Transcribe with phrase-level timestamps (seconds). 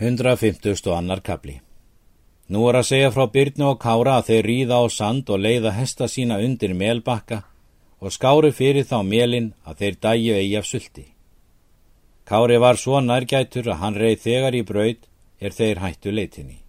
[0.00, 0.92] 150.
[0.94, 1.56] annar kapli
[2.46, 5.72] Nú er að segja frá Byrnu og Kára að þeir ríða á sand og leiða
[5.74, 7.40] hesta sína undir melbakka
[7.98, 11.04] og skáru fyrir þá melin að þeir dæju eigi af sulti.
[12.30, 15.08] Kári var svo nærgætur að hann reið þegar í braud
[15.40, 16.60] er þeir hættu leitinni.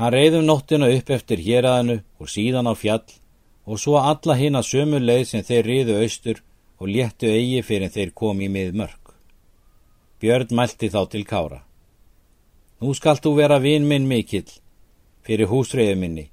[0.00, 3.04] Hann reiðum nóttina upp eftir héræðinu og síðan á fjall
[3.68, 6.42] og svo alla hinn að sömu leið sem þeir riðu austur
[6.80, 9.14] og léttu eigi fyrir þeir komi með mörg.
[10.24, 11.60] Björn mælti þá til Kára.
[12.80, 14.50] Nú skalt þú vera vin minn mikill
[15.24, 16.28] fyrir húsreiðu minni,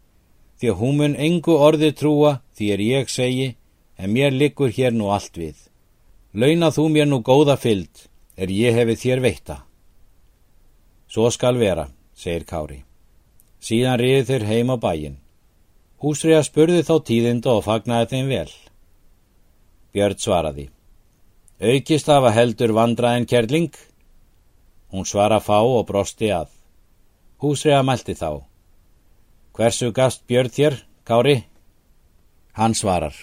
[0.60, 3.48] því að hún mun engu orði trúa því er ég segi,
[3.98, 5.56] en mér liggur hér nú allt við.
[6.34, 9.58] Launa þú mér nú góða fyllt, er ég hefði þér veitta.
[11.12, 12.82] Svo skal vera, segir Kári.
[13.62, 15.18] Síðan riði þeir heim á bæin.
[16.02, 18.52] Húsreiða spurði þá tíðinda og fagnaði þeim vel.
[19.92, 20.70] Björn svaraði.
[21.62, 23.76] Aukist hafa heldur vandraðin kærling?
[24.92, 26.50] Hún svara fá og brosti að.
[27.42, 28.44] Húsriða mælti þá.
[29.56, 30.76] Hversu gast björð þér,
[31.08, 31.38] Kári?
[32.54, 33.16] Hann svarar.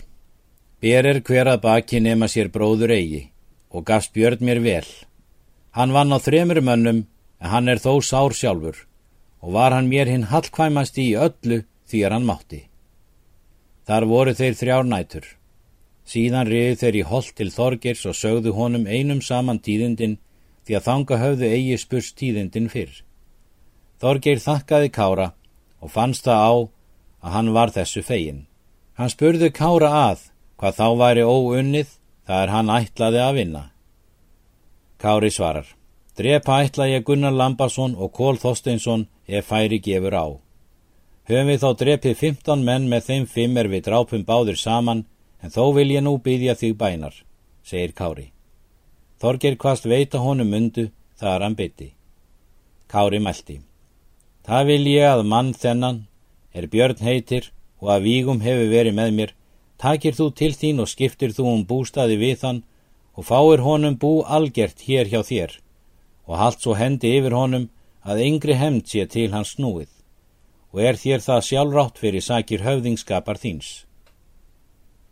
[0.81, 3.23] Bér er hver að baki nema sér bróður eigi
[3.71, 4.87] og gast björð mér vel.
[5.77, 7.05] Hann vann á þremur mönnum
[7.41, 8.87] en hann er þó sár sjálfur
[9.43, 12.63] og var hann mér hinn hallkvæmast í öllu því er hann mátti.
[13.87, 15.27] Þar voru þeir þrjár nætur.
[16.09, 20.19] Síðan riði þeir í hold til Þorgers og sögðu honum einum saman tíðindin
[20.69, 22.99] því að þanga höfðu eigi spurs tíðindin fyrr.
[23.99, 25.31] Þorgeir þakkaði Kára
[25.81, 26.53] og fannst það á
[27.25, 28.45] að hann var þessu fegin.
[29.01, 30.29] Hann spurði Kára að
[30.61, 31.97] hvað þá væri óunnið
[32.29, 33.65] það er hann ætlaði að vinna.
[35.01, 35.67] Kári svarar,
[36.19, 40.27] drepa ætla ég Gunnar Lambason og Kól Þosteinsson ef færi gefur á.
[41.29, 45.07] Höfum við þá drepið 15 menn með þeim fimm er við drápum báður saman
[45.41, 47.15] en þó vil ég nú byggja þig bænar,
[47.65, 48.33] segir Kári.
[49.19, 51.93] Þorger hvast veita honum mundu þar hann bytti.
[52.89, 53.61] Kári mælti.
[54.47, 56.05] Það vil ég að mann þennan
[56.55, 57.51] er björn heitir
[57.83, 59.33] og að vígum hefur verið með mér,
[59.79, 62.63] takir þú til þín og skiptir þú um bústaði við hann
[63.19, 65.59] og fáir honum bú algert hér hjá þér
[66.29, 67.69] og haldt svo hendi yfir honum
[68.07, 69.91] að yngri hemd sé til hans snúið
[70.73, 73.85] og er þér það sjálfrátt fyrir sakir höfðingskapar þíns.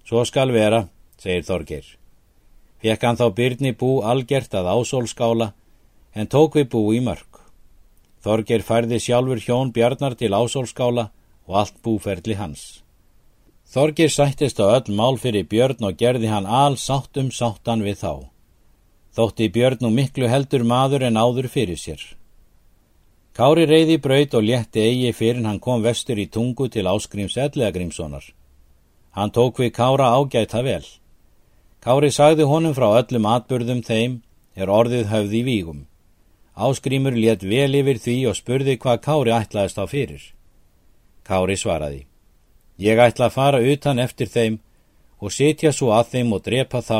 [0.07, 0.87] Svo skal vera,
[1.19, 1.87] segir Þorger.
[2.83, 5.53] Fekk hann þá byrni bú algjert að ásólskála
[6.15, 7.41] en tók við bú í mörg.
[8.25, 11.11] Þorger færði sjálfur hjón bjarnar til ásólskála
[11.47, 12.83] og allt búferðli hans.
[13.67, 18.13] Þorger sættist á öll mál fyrir björn og gerði hann al sáttum sáttan við þá.
[19.17, 22.03] Þótti björn nú miklu heldur maður en áður fyrir sér.
[23.37, 28.25] Kári reyði braut og létti eigi fyrir hann kom vestur í tungu til áskrims ellegrimssonar.
[29.17, 30.85] Hann tók við Kára ágæta vel.
[31.87, 34.15] Kári sagði honum frá öllum atbyrðum þeim
[34.59, 35.83] er orðið höfði í vígum.
[36.59, 40.23] Áskrimur létt vel yfir því og spurði hvað Kári ætlaðist á fyrir.
[41.23, 42.01] Kári svaraði.
[42.83, 44.57] Ég ætla að fara utan eftir þeim
[45.23, 46.99] og setja svo að þeim og drepa þá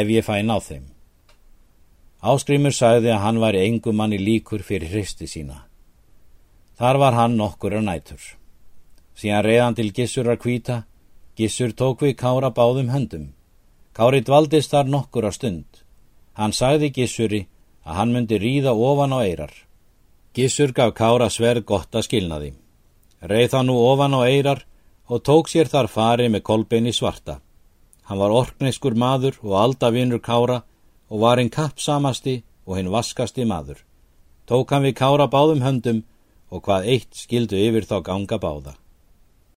[0.00, 0.86] ef ég fæ ná þeim.
[2.24, 5.66] Áskrimur sagði að hann var engum manni líkur fyrir hristi sína.
[6.80, 8.24] Þar var hann nokkur að nætur.
[9.12, 10.78] Síðan reyðan til Gissur að kvíta,
[11.36, 13.28] Gissur tók við Kára báðum höndum.
[13.96, 15.66] Kári dvaldist þar nokkur á stund.
[16.38, 17.40] Hann sagði Gissuri
[17.84, 19.52] að hann myndi ríða ofan á eirar.
[20.34, 22.50] Gissur gaf Kára sverð gott að skilnaði.
[23.20, 24.64] Reið þá nú ofan á eirar
[25.10, 27.40] og tók sér þar fari með kolbeini svarta.
[28.06, 30.62] Hann var orkneiskur maður og aldavinur Kára
[31.10, 33.82] og var einn kappsamasti og hinn vaskasti maður.
[34.46, 36.04] Tók hann við Kára báðum höndum
[36.50, 38.76] og hvað eitt skildu yfir þá ganga báða.